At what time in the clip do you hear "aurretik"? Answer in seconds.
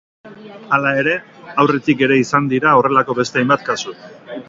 1.65-2.03